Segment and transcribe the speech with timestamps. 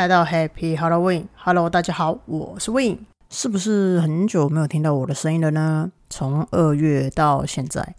[0.00, 3.00] 来到 Happy Halloween，Hello，大家好，我是 Win。
[3.28, 5.92] 是不是很久没有听到我的声音了呢？
[6.08, 7.94] 从二月到现在，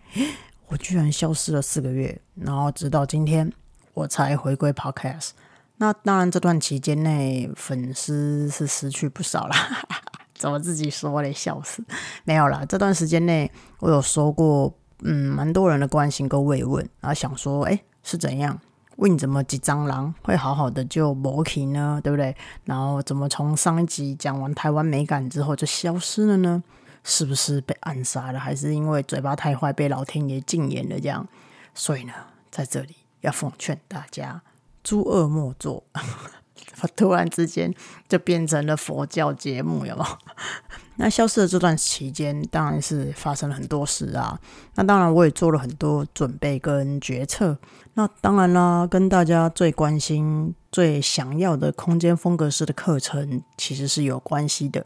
[0.69, 3.53] 我居然消失了四个月，然后直到今天
[3.93, 5.29] 我才回归 Podcast。
[5.77, 9.55] 那当然，这段期间内粉丝是失去不少啦。
[10.33, 11.31] 怎么自己说嘞？
[11.31, 11.83] 笑死！
[12.23, 14.73] 没有啦，这段时间内我有收过
[15.03, 18.59] 嗯蛮多人的关心跟慰问，然后想说，哎，是怎样？
[18.97, 21.99] 问怎么几蟑螂会好好的就磨皮呢？
[22.03, 22.35] 对不对？
[22.65, 26.63] 然后怎么从上一集讲完台湾美感之后就消失了呢？
[27.03, 28.39] 是不是被暗杀了？
[28.39, 30.99] 还是因为嘴巴太坏被老天爷禁言了？
[30.99, 31.27] 这样，
[31.73, 32.13] 所以呢，
[32.51, 34.41] 在这里要奉劝大家，
[34.83, 35.83] 诸恶莫作。
[36.95, 37.73] 突然之间
[38.07, 40.05] 就变成了佛教节目，有没有？
[40.97, 44.39] 那消失的这段期间，当然是发生了很多事啊。
[44.75, 47.57] 那当然，我也做了很多准备跟决策。
[47.93, 54.85] 那当然啦，跟大家最关心、最想要的空间风格师的课程，其实是有关系的。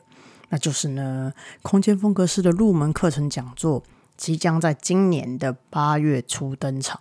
[0.50, 3.84] 那就是呢，空间风格师的入门课程讲座，
[4.18, 7.00] 即将在今年的八月初登场。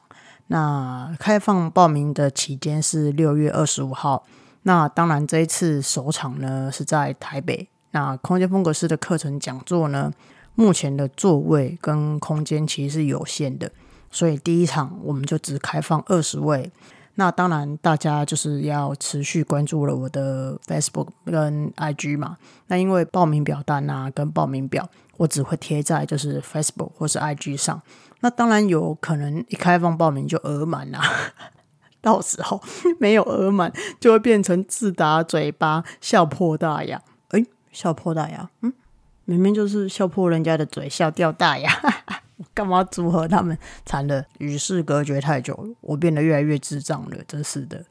[0.48, 4.24] 那开放报名的期间是六月二十五号。
[4.62, 7.68] 那当然，这一次首场呢是在台北。
[7.92, 10.12] 那空间风格师的课程讲座呢，
[10.54, 13.70] 目前的座位跟空间其实是有限的，
[14.14, 16.70] 所以第一场我们就只开放二十位。
[17.16, 22.36] 那当然，大家就是要持续关注了我的 Facebook 跟 IG 嘛。
[22.68, 27.82] 那因为报名表单啊跟报名表，我只会贴在就是 Facebook 或是 IG 上。
[28.20, 31.00] 那当然有可能一开放报名就额满啦。
[32.00, 32.60] 到时候
[33.00, 37.02] 没有额满，就会变成自打嘴巴，笑破大牙。
[37.30, 38.72] 哎，笑破大牙，嗯，
[39.24, 41.70] 明明就是笑破人家的嘴，笑掉大牙。
[42.52, 43.56] 干嘛组合他们？
[43.84, 47.84] 惨了，与世隔绝太久，我变得越来越智障了，真是的。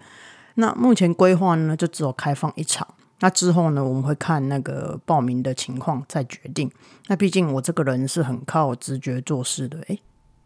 [0.56, 2.88] 那目前规划呢，就只有开放一场。
[3.20, 6.70] 那之后呢，我们会看那个报名的情况再决定。
[7.08, 9.98] 那毕竟我这个人是很靠直觉做事的，哎。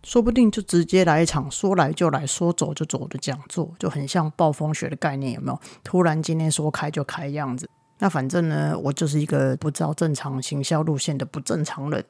[0.04, 5.60] 说不定就直接来一场说来就来说走就走的讲座，就很像暴风雪的概念，有没有？
[5.84, 7.68] 突然今天说开就开样子。
[8.00, 12.06] 那反正呢，我就是一个不知道正常行销路线的不正常人。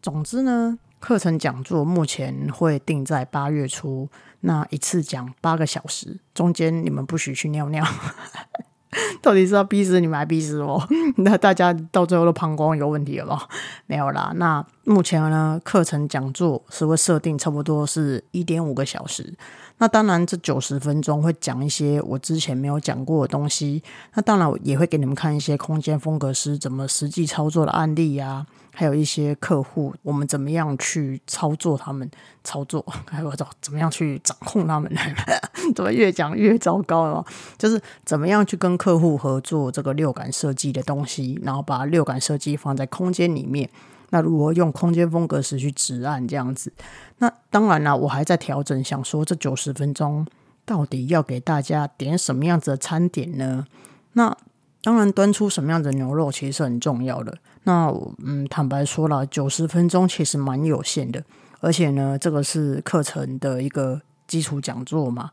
[0.00, 4.08] 总之呢，课程讲座目前会定在八月初，
[4.42, 7.84] 那一次讲八个小时，中间你们不许去尿尿。
[9.20, 10.80] 到底是要逼死你们，还逼死我？
[11.18, 13.42] 那大家到最后都膀胱有问题了吗？
[13.86, 14.32] 没有啦。
[14.36, 19.32] 那目前呢，课程讲座是会设定差不多是一点五个小时。
[19.78, 23.82] 那当然，这九十分钟会讲一些我之前没有讲过的东西。
[24.14, 32.08] 那当然，也会给你们看一些空间风格师怎么实际操作的案例呀，还有一些客户我们怎么样去操作他们
[32.44, 34.92] 操作， 还有怎怎么样去掌控他们。
[35.74, 37.24] 怎么越讲越糟糕了？
[37.56, 43.68] 就是怎么样去跟客户合作这个六感设计的东西，然后把六感设计放在空间里面。
[44.12, 46.70] 那如何用空间风格时去指按这样子？
[47.18, 50.26] 那当然了，我还在调整，想说这九十分钟
[50.66, 53.66] 到底要给大家点什么样子的餐点呢？
[54.12, 54.36] 那
[54.82, 57.38] 当然，端出什么样的牛肉其实是很重要的。
[57.62, 57.90] 那
[58.24, 61.24] 嗯，坦白说了，九十分钟其实蛮有限的，
[61.60, 65.30] 而且呢，这个是课程的一个基础讲座嘛。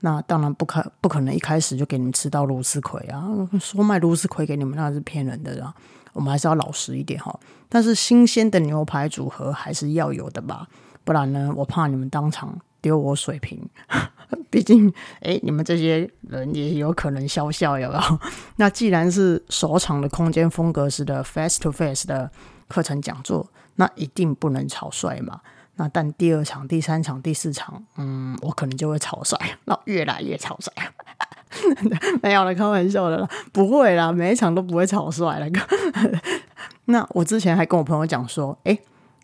[0.00, 3.22] 那当然不可不可能一开始就给你们吃到芦丝葵啊！
[3.60, 5.72] 说卖芦丝葵给你们那是骗人的啦。
[6.12, 10.66] 我们还是要老实一点哈，但是新鲜的牛排组合还是要有的吧，
[11.04, 13.68] 不然呢，我怕你们当场丢我水瓶。
[14.50, 18.18] 毕竟，哎，你们这些人也有可能笑笑，有没有？
[18.56, 22.30] 那既然是首场的空间风格式的 face to face 的
[22.68, 23.46] 课程讲座，
[23.76, 25.40] 那一定不能草率嘛。
[25.76, 30.70] 那但第二场、第三场、第四场，嗯，我可能就会草率， 那越来越草率。
[32.22, 35.46] 没有了，开玩笑的啦，不会啦，每一场都不会草率了。
[36.86, 38.78] 那我之前还跟我朋友讲说，哎，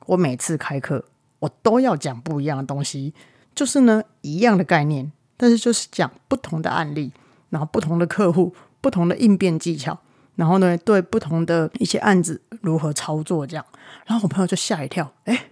[0.06, 1.04] 我每次开课
[1.38, 3.12] 我都要讲不一样的东西，
[3.54, 7.12] 就是呢一样的概念，但是就是讲不同的案例，
[7.50, 9.98] 然后不同的客户，不同的应变技巧，
[10.36, 13.64] 然后呢对不同的一些案子如何操作这样。
[14.06, 15.50] 然后我朋友就吓一跳，哎。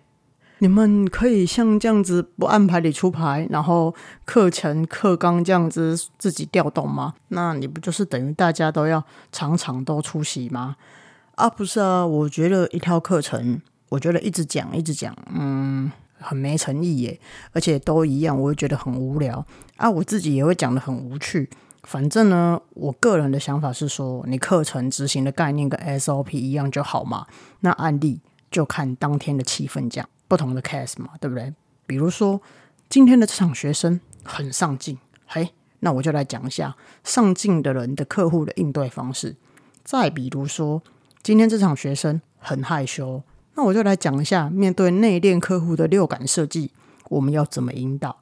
[0.58, 3.94] 你们可以像这样子不按牌理出牌，然后
[4.24, 7.12] 课程课纲这样子自己调动吗？
[7.28, 10.76] 那你不就是等于大家都要场场都出席吗？
[11.34, 13.60] 啊，不是啊，我觉得一套课程，
[13.90, 17.20] 我觉得一直讲一直讲，嗯，很没诚意耶，
[17.52, 19.44] 而且都一样，我会觉得很无聊
[19.76, 19.90] 啊。
[19.90, 21.50] 我自己也会讲的很无趣。
[21.82, 27.26] 反正呢，我个人的想法是说，你课程执行的概念跟 SOP 一样就好嘛。
[27.60, 30.08] 那案例就看当天的气氛讲。
[30.28, 31.52] 不同的 case 嘛，对不对？
[31.86, 32.40] 比如说
[32.88, 35.50] 今天的这场学生很上进，嘿，
[35.80, 39.36] 那我就来讲一下上进的人的客户的应对方式。
[39.84, 40.82] 再比如说，
[41.22, 43.22] 今天这场学生很害羞，
[43.54, 46.72] 那我就来讲一下面对内敛客户的六感设计，
[47.08, 48.18] 我们要怎么引导。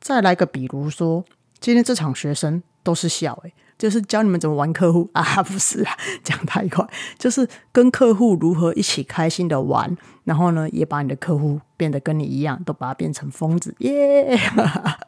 [0.00, 1.24] 再来个比如说，
[1.60, 6.86] 今天这场学生都是笑，诶，就是教你们怎么玩客户 啊，不是啊， 讲太快，
[7.18, 14.38] 就是跟客户如何一起开心的玩，然后呢，也把你的客户变得跟你一样，都把它变成疯子，耶！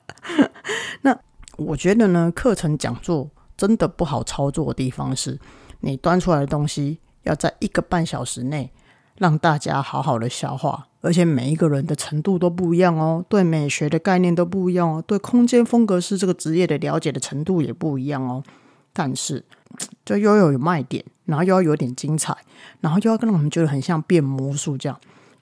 [1.02, 1.18] 那
[1.56, 5.38] 我觉得呢，课程讲座真的不好操作的地方是。
[5.80, 8.68] 你端出来的东西要在一个半小时内
[9.18, 18.44] 让大家好好的消化，而且每一个人的程度都不一样哦，对美学的概念都不一样哦，对空间风格师这个职业的了解的程度也不一样哦。
[18.92, 19.44] 但是，
[20.06, 22.36] 就又要有卖点，然后又要有点精彩，
[22.80, 24.98] 然后又要让我们觉得很像变魔术这样。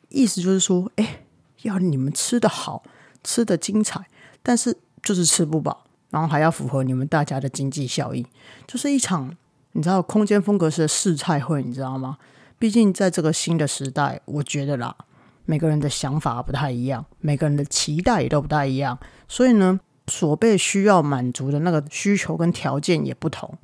[0.08, 1.20] 意思就是说，哎，
[1.62, 2.82] 要你们吃的好，
[3.22, 4.06] 吃的精彩，
[4.42, 8.26] 但是就是吃不饱，然后还要符合你们大家的经济效益，
[8.66, 9.36] 就是一场。
[9.72, 12.16] 你知道空间风格是的试菜会，你知道吗？
[12.58, 14.96] 毕竟在这个新的时代，我觉得啦，
[15.44, 18.98] 每个人的想法不太一样，每个人的期待也都不太一样，
[19.28, 23.56] 所以呢，所被需要满足的那个需求跟条件也不同。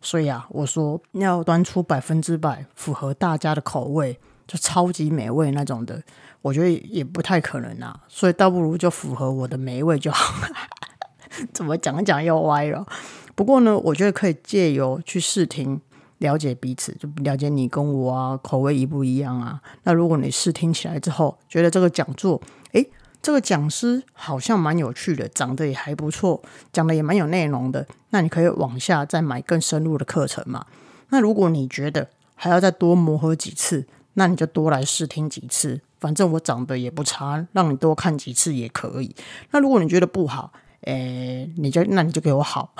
[0.00, 6.00] 所以啊，我说要端出百分之百符合大家的口味，就超级美味那种的，
[6.40, 8.00] 我觉得也不太可能啊。
[8.08, 10.48] 所以倒不如就符合我的美味就好。
[11.52, 12.86] 怎么讲讲又歪了？
[13.34, 15.80] 不过呢，我觉得可以借由去试听，
[16.18, 19.60] 了解彼此，就了解你跟我啊，口味一不一样啊。
[19.84, 22.40] 那如果你试听起来之后，觉得这个讲座，
[22.72, 22.90] 诶，
[23.22, 26.42] 这个讲师好像蛮有趣的，长得也还不错，
[26.72, 30.66] 讲的也蛮有内容的，那你可以往下再买更深入的课程嘛。
[31.10, 39.14] 那如果你觉得还要再多磨合几次，那你就多来试听几次，反正我长得也不差，让你多看几次也可以。
[39.52, 42.72] 那如果你觉得不好，诶，你就那你就给我好，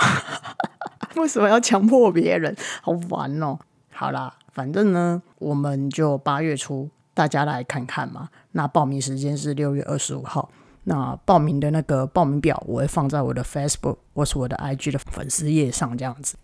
[1.19, 2.57] 为什么要强迫别人？
[2.83, 3.59] 好烦哦！
[3.91, 8.29] 好啦，反正呢，我们就八月初大家来看看嘛。
[8.53, 10.51] 那报名时间是六月二十五号。
[10.85, 16.37] 那报名的那个报名表我会放在我的 Facebook 或是我的 IG 的粉丝页上，这样子。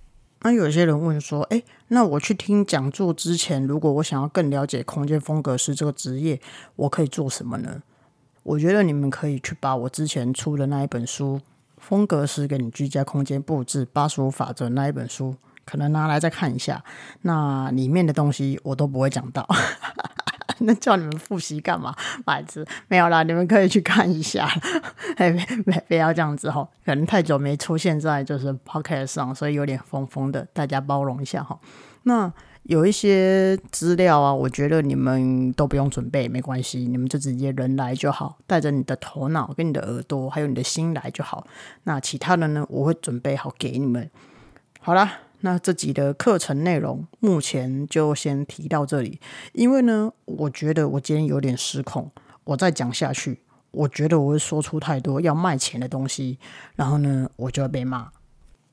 [0.42, 6.38] 那有些人问说，诶，那我去听讲座之前，如果我想要更了解空间风格师这个职业，
[6.76, 7.82] 我可以做什么呢？
[8.42, 11.38] 我觉得你们可以去把我之前出的那一本书
[11.86, 15.34] 《风格是给你居家空间布置八十五法则》那一本书，
[15.66, 16.82] 可能拿来再看一下。
[17.22, 19.46] 那里面的东西我都不会讲到，
[20.60, 21.94] 那叫你们复习干嘛？
[22.24, 24.48] 白痴，没有啦，你们可以去看一下。
[25.16, 31.58] 哎，别不要这样子哈，可能太久没出现在就是 podcast 上，所以有点疯疯的，大家包容一下哈。
[32.04, 32.32] 那。
[32.64, 41.46] 有一些资料啊，我觉得你们都不用准备，没关系，你们就直接人来就好，带着你的头脑、跟你的耳朵，还有你的心来就好。
[41.82, 44.10] 那其他的呢，我会准备好给你们。
[44.80, 49.20] 好啦，那这集的课程内容目前就先提到这里，
[49.52, 52.10] 因为呢，我觉得我今天有点失控，
[52.44, 53.40] 我再讲下去，
[53.72, 56.38] 我觉得我会说出太多要卖钱的东西，
[56.76, 58.10] 然后呢，我就要被骂。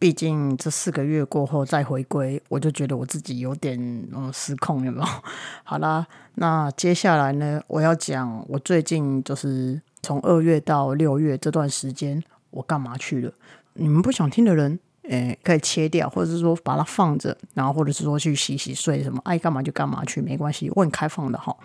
[0.01, 3.77] 毕竟这四个月过后再回归，我就觉得我自己有点
[4.12, 5.07] 嗯失控，有没有？
[5.63, 13.31] 好啦，那接下来呢，我要讲我最近就是从二月到六月这段时间我干嘛去了。
[13.74, 21.55] 你们不想听的人，诶，可以切掉，或者是说把它放着，然后或者是说去洗洗睡什么，爱干嘛就干嘛去，没关系，我很开放的哈。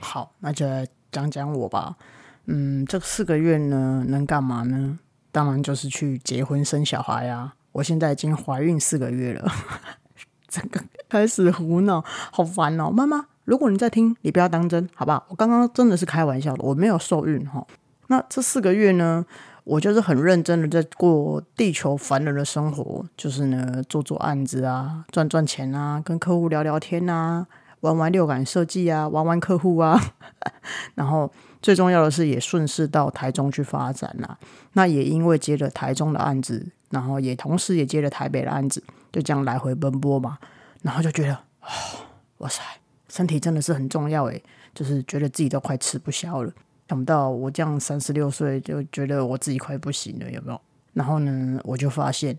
[0.00, 0.66] 好，那就
[1.10, 1.94] 讲讲我吧。
[2.46, 4.98] 嗯，这四个月呢，能干嘛呢？
[5.30, 7.52] 当然就是去结婚生小孩呀。
[7.72, 9.50] 我现在已经怀孕四个月了，
[10.46, 12.90] 整个开始胡闹，好烦哦！
[12.90, 15.24] 妈妈，如果你在听，你不要当真，好不好？
[15.30, 17.66] 我刚刚真的是开玩笑的，我没有受孕哈。
[18.08, 19.24] 那这四个月呢，
[19.64, 27.46] 我就是很认真的在过地球凡人的生活，就是呢做做案子啊，赚赚钱啊，跟客户聊聊天啊，
[27.80, 29.98] 玩玩六感设计啊，玩玩客户啊，
[30.94, 34.36] 然后最重要的是也顺势到台中去发展啦。
[34.74, 36.66] 那也因为接了台中的案子。
[36.92, 40.38] 然后也同时也接了台北的案子，就这样来回奔波嘛。
[40.82, 41.38] 然后就觉得，
[42.38, 42.62] 哇塞，
[43.08, 44.42] 身体真的是很重要诶，
[44.74, 46.52] 就是觉得自己都快吃不消了。
[46.88, 50.60] 想不到我这样三十六岁就觉得我自己快不行了，有没有？
[50.92, 52.36] 然后呢，我就发现，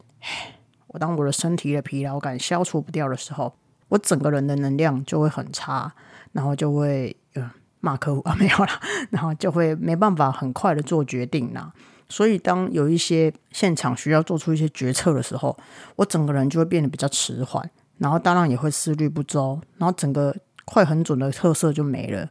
[0.87, 3.51] 我当我的身体的疲劳感消除不掉的时候，
[3.87, 5.91] 我整个人的能量就会很差，
[6.33, 8.69] 然后就会嗯骂客户啊没有了，
[9.09, 11.73] 然后就会没办法很快的做决定啦。
[12.09, 15.57] 所以，当有一些现场需要做出一些决策的时候，
[15.95, 17.67] 我整个人就会变得比较迟缓，
[17.97, 22.29] 然后当然也会思虑不周，然后整个快很准的特色就没了。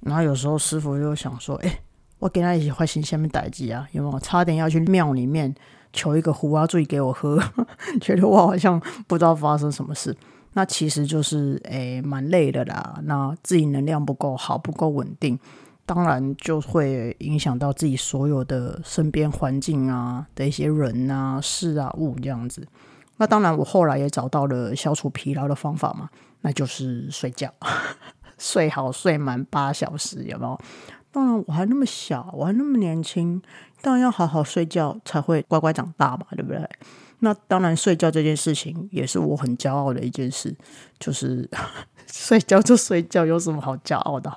[0.00, 1.80] 然后有时候师傅就想说：“哎，
[2.20, 4.20] 我跟他一起换新下面代机啊，有没有？
[4.20, 5.52] 差点要去庙里面
[5.92, 7.42] 求一个胡阿醉给我喝，
[8.00, 10.16] 觉得我好像不知道发生什么事。
[10.54, 13.00] 那其实就是诶蛮累的啦。
[13.04, 15.38] 那自己能量不够好，不够稳定，
[15.88, 22.62] 当然就会影响到自己所有的身边环境啊的一些人啊、事啊、物这样子。
[23.16, 26.10] 那当然，我后来也找到了消除疲劳的方法嘛，
[26.42, 27.50] 那就是睡觉，
[28.36, 30.60] 睡好睡满八小时，有没有？
[31.10, 33.40] 当然，我还那么小，我还那么年轻，
[33.80, 36.68] 当然要好好睡觉才会乖乖长大嘛，对不对？
[37.20, 40.54] 那当然，睡觉这件事情也是我很骄傲的一件事，
[40.98, 41.48] 就是
[42.06, 44.30] 睡觉就睡觉，有什么好骄傲的？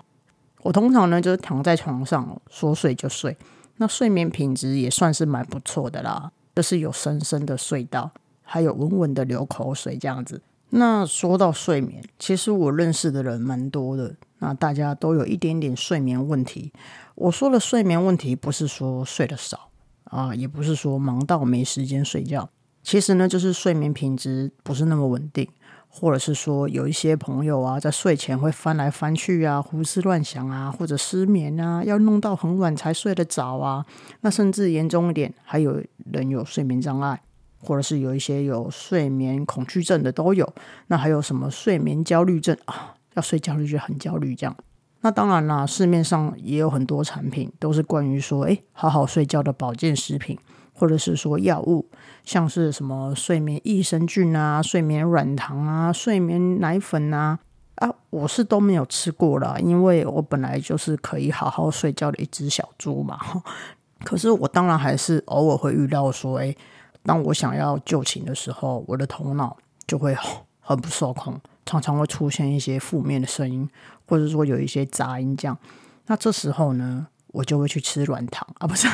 [0.63, 3.37] 我通常呢就是躺在床上说睡就睡，
[3.77, 8.11] 那睡眠品质也算是蛮不错的啦，就是有深深的睡到。
[8.43, 10.41] 还有稳稳的流口水这样子。
[10.71, 16.73] 那说到睡眠，其实我认识的人蛮多的，那大家都有一点点睡眠问题。
[17.15, 19.69] 我说的睡眠问题，不是说睡得少
[20.03, 22.49] 啊，也不是说忙到没时间睡觉。
[22.83, 25.47] 其实呢，就是睡眠品质不是那么稳定，
[25.91, 33.85] 或者是说有一些朋友啊，在睡前会翻来翻去啊，胡思乱想啊，或者失眠啊，要弄到很晚才睡得着啊。
[34.21, 37.21] 那甚至严重一点，还有人有睡眠障碍。
[37.63, 40.51] 或者是有一些有睡眠恐惧症的都有，
[40.87, 42.95] 那还有什么睡眠焦虑症啊？
[43.13, 44.55] 要睡觉就觉得很焦虑这样。
[45.01, 50.35] 那当然啦，市面上也有很多产品都是关于说，哎，好好睡觉的保健食品，
[50.81, 51.85] 或者是说药物，
[52.25, 57.37] 像是什么睡眠益生菌啊、睡眠软糖啊、睡眠奶粉啊，
[57.75, 63.19] 啊，我是都没有吃过了，因为我本来就是可以好好睡觉的一只小猪嘛。
[64.03, 66.55] 可是我当然还是偶尔会遇到说，哎。
[67.03, 69.57] 当我想要就寝的时候，我的头脑
[69.87, 70.15] 就会
[70.59, 71.35] 很不受控，
[71.65, 73.67] 常常会出现一些负面的声音，
[74.07, 75.35] 或者说有一些杂音。
[75.35, 75.57] 这样，
[76.05, 78.87] 那这时候呢，我就会去吃软糖啊，不是？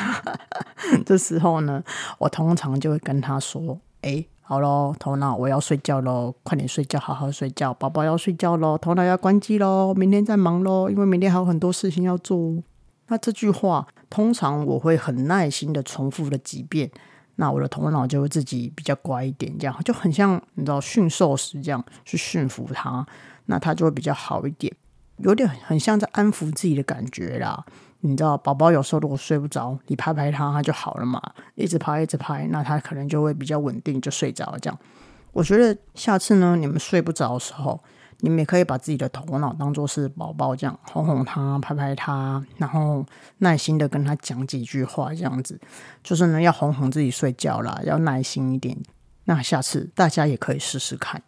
[1.04, 1.82] 这时候呢，
[2.18, 12.62] 我通常就会跟他说：“哎，好喽，头脑，我要睡觉喽，快点睡觉，好好睡觉，宝宝要睡觉喽，头脑要关机喽，明天再忙喽，因为明天还有很多事情要做。”
[13.10, 16.90] 那这句话，通常我会很耐心的重复了几遍。
[17.36, 23.06] 那我的头脑就会自己比较乖一点，这样就很像你知道驯兽师这样去驯服它，
[23.46, 24.74] 那它就会比较好一点，
[25.18, 27.64] 有点很像在安抚自己的感觉啦。
[28.00, 31.20] 你知道，宝宝有时候如果睡不着，你拍拍他，他就好了嘛。
[31.54, 34.78] 一直拍，一直拍，那他可能就会比较稳定，就睡着了这样。
[35.32, 37.80] 我觉得下次呢，你们睡不着的时候。
[38.20, 43.06] 你们也可以把自己的头脑当做是宝宝这样哄哄他、拍拍他，然后
[43.38, 45.56] 耐心的跟他讲几句话，这样子
[46.02, 48.76] 就是呢要哄哄自己睡觉啦，要耐心一点。
[49.26, 51.22] 那下次大家也可以试试看。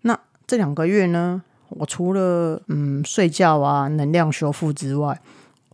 [0.00, 5.20] 那这两个月呢，我除了嗯睡觉啊、能量修复之外，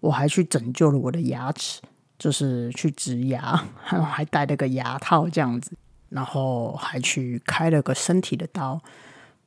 [0.00, 1.80] 我还去拯救了我的牙齿，
[2.18, 5.72] 就是去植牙，然后还戴了个牙套这样子，
[6.10, 8.80] 然后还去开了个身体的刀。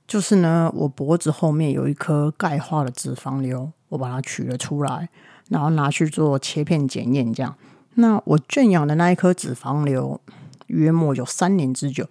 [0.08, 5.08] 就是呢，我脖子后面有一颗钙化的脂肪瘤，我把它取了出来，
[5.50, 7.56] 然后拿去做切片检验，这样。
[7.94, 10.20] 那我圈养的那一颗脂肪瘤，
[10.65, 12.08] 约莫有三年之久。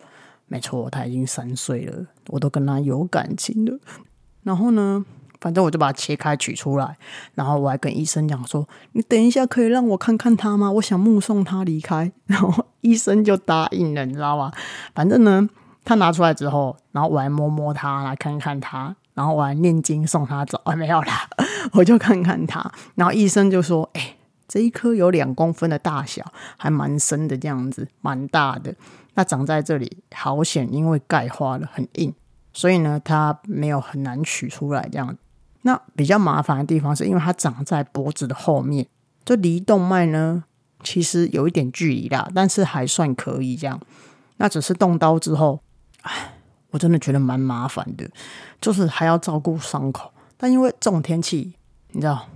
[0.47, 3.79] 没错，他已经三岁了，我都跟他有感情了。
[4.45, 5.05] 然后呢，
[5.41, 6.97] 反正我就把它切开取出来，
[7.35, 10.71] 然后我还跟医生讲说：“你等一下可以让我看看它吗？
[10.73, 14.53] 我想目送它离开。”然后医生就答应了，你知道吗？
[14.95, 15.49] 反正呢。
[15.85, 20.61] 他拿出来之后，然后我还摸摸他，来看看他，然后我还念经送他走。
[20.65, 21.27] 啊，没有啦，
[21.73, 22.71] 我就看看他。
[22.95, 24.17] 然后医生就说：“哎，
[24.47, 26.23] 这一颗有两公分的大小，
[26.59, 28.75] 还蛮深的，这样子，蛮大的。
[29.15, 32.13] 那长在这里好险，因为钙化了，很硬，
[32.53, 34.87] 所以呢，它没有很难取出来。
[34.93, 35.17] 这样，
[35.69, 38.87] 那比较麻烦的地方是因为它长在脖子的后面，
[39.23, 40.43] 这离动脉呢，
[40.83, 43.55] 其实有一点距离啦，但是还算可以。
[43.55, 43.79] 这样，
[44.39, 45.61] 那只是动刀之后。”
[46.01, 46.33] 唉，
[46.71, 48.09] 我真的觉得蛮麻烦的，
[48.63, 50.11] 就是还要照顾伤口。
[50.39, 51.53] 但因为这种天气，
[51.91, 52.27] 你知道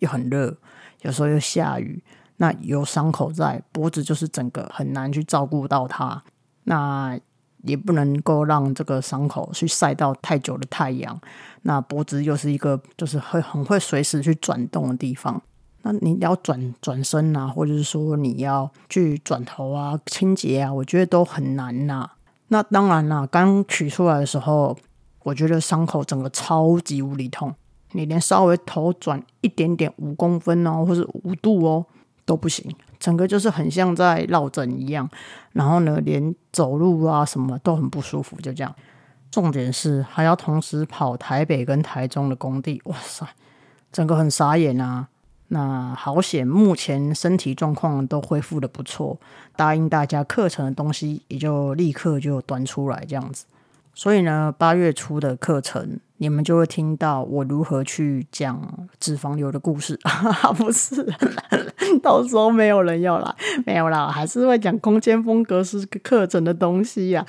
[0.00, 0.54] 又很热，
[1.00, 2.04] 有时候又下雨，
[2.36, 6.22] 那有伤口在脖子，就是整个很难去照顾到它。
[6.64, 7.18] 那
[7.62, 11.18] 也不能够让这个伤口去晒到太久的太阳。
[11.62, 15.40] 那脖子又是一个就是会很会随时去转动的地方。
[15.82, 22.08] 那你要转转身啊，或者是说你要去转头啊、清洁啊，我觉得都很难呐。
[22.48, 24.76] 那当然啦，刚取出来的时候，
[25.24, 27.52] 我觉得伤口整个超级无力痛，
[27.92, 31.84] 你连稍微头转一点点五公分哦，或者五度哦
[32.24, 35.10] 都不行，整个就是很像在落枕一样。
[35.54, 38.72] 然后呢，连走路啊什么都很不舒服，就这样。
[39.28, 43.26] 重点是还要同时跑台北跟台中的工地，哇塞，
[43.90, 45.08] 整个很傻眼啊。
[45.48, 49.18] 那好险，目前身体状况都恢复的不错，
[49.56, 53.44] 答应大家课程的东西也就立刻就端出来这样子。
[53.94, 59.98] 所以呢，八月初的课程，你们就会听到我如何去讲脂肪瘤的故事。
[60.56, 61.06] 不是，
[62.02, 63.34] 到时候没有人要来，
[63.66, 67.26] 没有啦，还是会讲空间风格是课程的东西呀。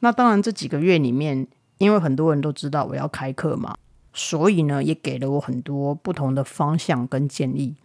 [0.00, 1.46] 那当然，这几个月里面，
[1.78, 3.76] 因为很多人都知道我要开课嘛，
[4.12, 7.76] 所以呢，也给了我很多不同的方向跟建议。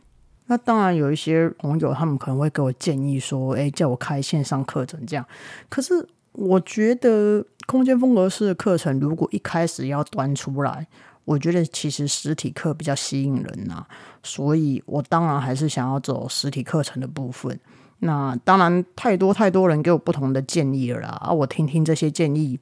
[0.48, 5.24] 那当然，有一些朋友他们可能会给我建议说：“哎，叫我开线上课程这样。”
[5.70, 7.46] 可是我觉得。
[7.66, 10.88] 空间风格式的课程，如果一开始要端出来，
[11.24, 13.86] 我觉得其实实体课比较吸引人呐，
[14.22, 17.60] 所以我当然还是想要走实体课程的部分。
[18.00, 22.60] 那当然，太多太多人给我不同的建议了啦，啊，我听听这些建议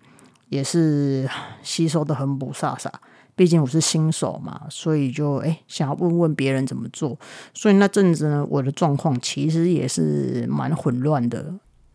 [0.50, 1.28] 也是
[1.62, 2.90] 吸收的很不飒飒。
[3.36, 7.18] 毕竟我是新手嘛，所以就哎想要问问别人怎么做。
[7.54, 11.54] 所以那阵子呢，我的状况其实也是蛮混乱的，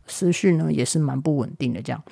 [0.09, 2.03] 思绪呢也是蛮不稳定的这样。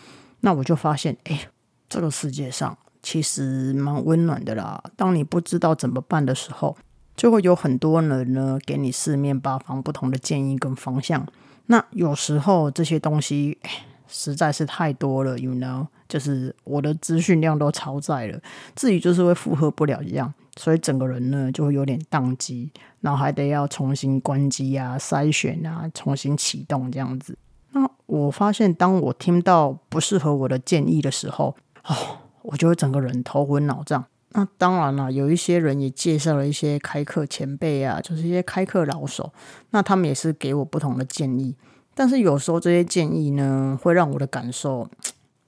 [0.46, 1.48] 那我就发现，哎，
[1.88, 4.80] 这个世界上其实蛮温暖的啦。
[4.94, 6.76] 当你不知道怎么办的时候，
[7.16, 11.26] 就会有很多人呢给你四面八方不同的建议跟方向。
[11.66, 13.58] 那有时候这些东西
[14.06, 18.40] 实在是太多了，you know，就是我的资讯量都超载了，
[18.76, 27.36] 自己就是会负荷不了一样，所以整个人呢就会有点宕机，然后还得要重新关机啊、筛选啊、重新启动这样子。
[27.72, 31.54] 那我发现，当我听到不适合我的建议的时候，
[31.84, 31.94] 哦，
[32.42, 34.04] 我就会整个人头昏脑胀。
[34.30, 39.32] 那当然了，有一些人也介绍了一些开课前辈啊，就是一些开课老手，
[39.70, 41.54] 那他们也是给我不同的建议。
[41.94, 44.86] 但是有时候这些建议呢，会让我的感受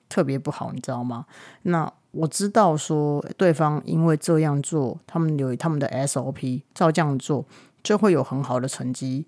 [0.08, 1.26] 特别不好，你知道吗？
[1.62, 7.44] 那我知道说对方因为这样做，他们有他们的 SOP，照这样做
[7.82, 9.26] 就会有很好的成绩。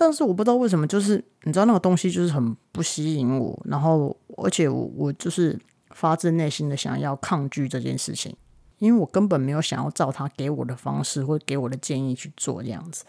[0.00, 5.58] 但是我不知道为什么，就是你知道那个东西就是很不吸引我，然后而且我我就是
[5.90, 8.36] 发自内心的想要抗拒这件事情，
[8.78, 13.04] 因为我根本没有想要照他给我的方式或给我的建议去做这样子。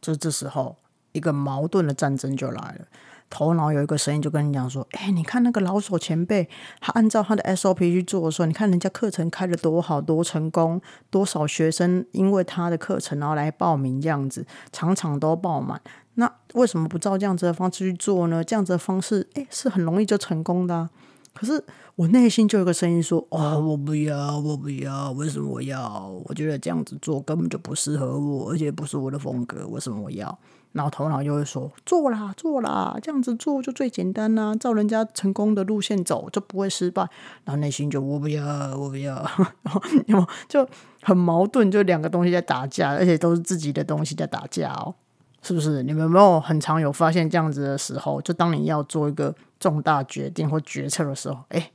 [0.00, 0.76] 就这时候，
[1.12, 2.86] 一个矛盾的战争就来了。
[3.28, 6.48] 头脑有一个声音就跟你讲说：“哎，你看那个老手前辈，
[6.80, 15.80] 他按照他的 SOP 去做的时候，你看人家课程开的多好，多成功，多少学生因为他的课程然后来报名，这样子场场都爆满。
[16.20, 18.44] 那为什么不照这样子的方式去做呢？
[18.44, 20.88] 这样子的方式，哎，是很容易就成功的。
[21.32, 21.64] 可是
[21.96, 26.06] 我内心就有个声音说：哦，我不要，我不要，为什么我要？
[26.26, 30.38] 我觉得这样子做根本就不适合我，而且不是我的风格，为什么我要？”
[30.72, 37.02] 然后头脑就会说做啦做啦，这样子做就最简单啦，照人家成功的路线走就不会失败。
[37.44, 38.44] 然后内心就我不要
[38.76, 39.14] 我不要，
[40.06, 40.68] 然后就
[41.02, 44.94] 很矛盾，就两个东西在打架，而且都是自己的东西在打架哦，
[45.42, 45.82] 是不是？
[45.82, 48.20] 你们没有很常有发现这样子的时候？
[48.22, 51.70] 就当你要做一个重大决定或决策的时候，哎，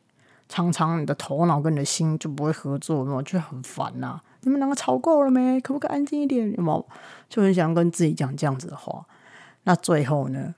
[0.48, 3.22] 常常你的头脑跟你的心就不会合作，有没有？
[3.22, 4.20] 就很烦呐。
[4.42, 5.60] 你们两个吵够了没？
[5.60, 6.52] 可不可以安静一点？
[6.54, 6.86] 有没有？
[7.28, 9.06] 就很想跟自己讲这样子的话。
[9.64, 10.54] 那最后呢？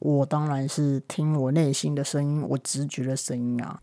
[0.00, 3.80] 我当然是听我内心的声音，我直觉的声音啊。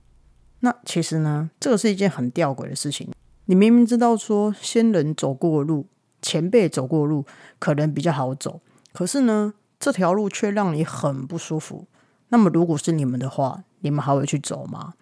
[0.62, 3.12] 那其实呢，这个是一件很吊诡的事情。
[3.46, 5.86] 你明明知道说先人走过路、
[6.22, 7.26] 前辈走过路
[7.60, 8.60] 可能比较好走，
[8.94, 11.86] 可是呢，这条路却让你很不舒服。
[12.30, 14.96] 那么如果是你们的话，你们还会去走吗？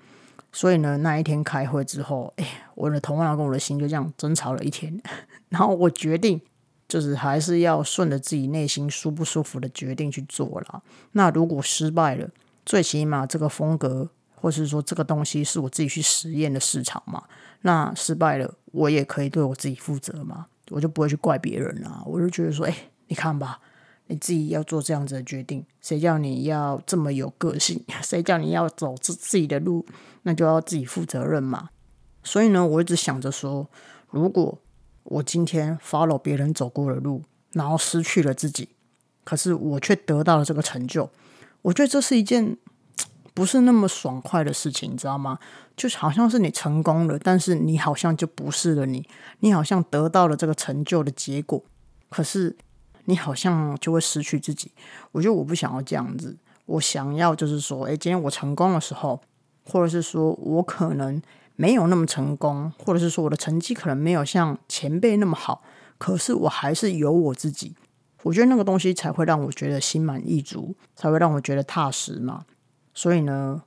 [0.52, 5.02] 所以呢，那一天开会之后，哎，我的头脑跟我的心就这样争吵了一天。
[5.50, 6.40] 然后我决定，
[6.88, 10.84] 就是还是要顺着自己内心舒不舒服的决定去做了。
[11.12, 12.30] 那如果失败了，
[12.66, 17.24] 最起码这个风格，或是说这个东西是我自己去实验的市场嘛。
[17.62, 22.04] 那失败了，我也可以对我自己负责嘛，我就不会去怪别人啊。
[22.06, 22.76] 我就觉得说，哎，
[23.08, 23.60] 你看吧。
[24.08, 27.84] 你自己要做这样子的决定，谁叫你要这么有个性？
[28.04, 29.84] 谁叫你要走自自己的路？
[30.22, 31.70] 那就要自己负责任嘛。
[32.24, 33.68] 所以呢，我一直想着说，
[34.12, 34.60] 如果
[35.02, 37.24] 我今天 follow 别人走过的路，
[37.54, 38.70] 然后失去了自己，
[39.24, 41.10] 可是我却得到了这个成就，
[41.64, 42.56] 我觉得这是一件
[43.36, 45.38] 不是那么爽快的事情，你知道吗？
[45.78, 49.08] 就好像是你成功了，但是你好像就不是了你，
[49.42, 51.64] 你好像得到了这个成就的结果，
[52.10, 52.56] 可是。
[53.08, 54.72] 你好像就会失去自己，
[55.12, 59.22] 我觉得我不想要这样子，我想要就是说，诶，今天我成功的时候，
[59.64, 61.22] 或者是说我可能
[61.56, 65.62] 没有那么成功，或者是说我的成绩可能没有像前辈那么好，
[66.00, 67.76] 可是我还是有我自己，
[68.24, 72.46] 我觉得那个东西才会让我觉得心满意足，才会让我觉得踏实嘛。
[72.96, 73.62] 所以呢，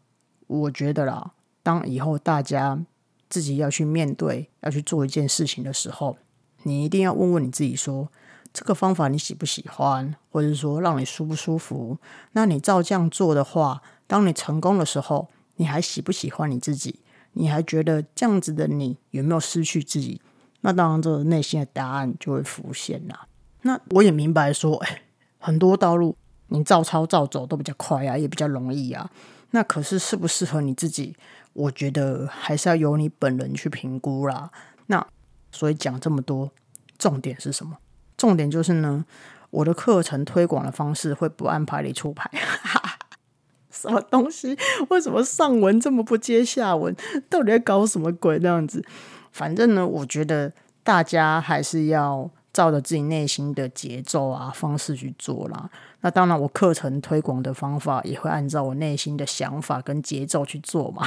[0.49, 1.31] 我觉得啦，
[1.63, 2.85] 当以后大家
[3.29, 6.17] 自己要去面对、要去做一件事情的时候，
[6.65, 8.09] 你一定要问问你自己说。
[8.51, 11.99] 这个方法你喜不喜欢，或者说让你舒不舒服？
[12.33, 16.99] 那你照这样做的话，当你成功的时候，你还喜不喜欢你自己？
[17.35, 20.23] 你还觉得这样子的你有没有失去自己？
[20.63, 23.27] 那当然，这个内心的答案就会浮现啦。
[23.63, 25.03] 那我也明白说，哎，
[25.39, 26.17] 很多道路
[26.49, 29.11] 你照抄照走都比较快啊，也比较容易啊。
[29.53, 31.17] 那可是适不适合你自己？
[31.55, 34.51] 我觉得还是要由你本人去评估啦。
[34.87, 35.07] 那
[35.51, 36.51] 所以讲这么多，
[36.99, 37.79] 重点是什么？
[38.17, 39.05] 重点就是呢，
[39.51, 42.31] 我的课程推广的方式会不按牌理出牌。
[43.71, 44.57] 什么东西？
[44.91, 46.95] 为什么上文这么不接下文？
[47.31, 48.39] 到底在搞什么鬼？
[48.39, 48.85] 这样子？
[49.33, 52.29] 反正呢，我觉得大家还是要
[52.59, 55.71] 照着自己内心的节奏啊方式去做啦。
[56.01, 61.07] 那当然，我课程推广的方法也会按照我内心的想法跟节奏去做嘛。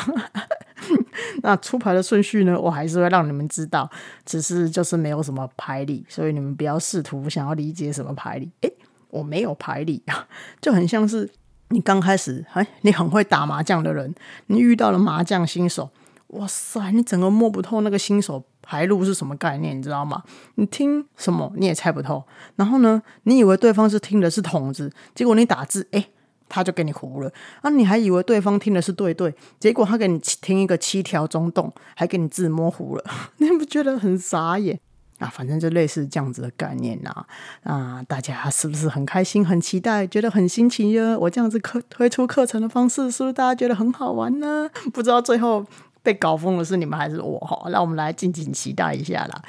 [1.43, 3.89] 那出牌的顺序呢，我还是会让你们知道，
[4.25, 8.49] 只是就是没有什么排理，所以你们不要试图想要理解什么排理。
[8.61, 8.73] 诶，
[9.09, 10.25] 我没有排理啊，
[10.61, 11.29] 就很像是
[11.67, 14.15] 你刚开始，哎，你很会打麻将的人，
[14.47, 15.89] 你遇到了麻将新手。
[16.27, 20.23] 哇塞，你整个摸不透那个新手排路是什么概念，你知道吗？
[20.55, 22.23] 你听什么你也猜不透。
[22.55, 26.07] 然后呢，你以为对方是听的是筒子，结果你打字，哎，
[26.47, 27.31] 他就给你糊了。
[27.61, 33.03] 啊，你还以为对方听的是对对，结果他给你听一个七条中洞，还给你字模糊了。
[33.37, 34.79] 你不觉得很傻眼？
[35.19, 37.25] 啊，反正就类似这样子的概念呐。
[37.63, 41.17] 啊，大家是不是很开心、很期待，觉得很新奇呀？
[41.17, 44.69] 我这样子课推出课程的方式，是不是大家觉得很好玩呢？
[44.93, 45.65] 不知道最后。
[46.03, 47.69] 被搞疯的是你们还是我哈？
[47.69, 49.41] 那我们来敬请期待一下啦。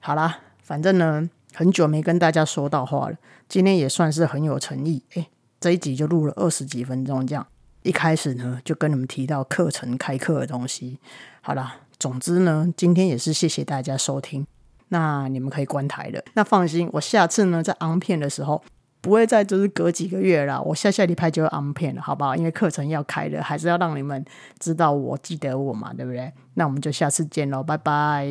[0.00, 3.16] 好啦，反正呢，很久没跟大家说到话了，
[3.48, 5.02] 今天也算是很有诚意。
[5.14, 5.28] 诶，
[5.60, 7.46] 这一集就录了二十几分钟，这样
[7.82, 10.98] 一开始呢就跟你们提到课程开课的东西。
[11.40, 14.46] 好啦，总之呢，今天也是谢谢大家收听。
[14.88, 16.22] 那你们可以关台了。
[16.34, 18.62] 那放心，我下次呢在昂片的时候。
[19.04, 22.34] 不会再就是隔几个月啦，我下下礼拜就要安片了，好不好？
[22.34, 24.24] 因为课程要开了，还是要让你们
[24.58, 26.32] 知道我记得我嘛，对不对？
[26.54, 28.26] 那我们就下次见喽，拜拜。